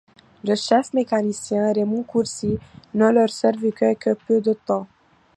[0.43, 2.57] Le chef mécanicien, Raymond Courcy,
[2.95, 4.87] ne leur survécut que peu de temps.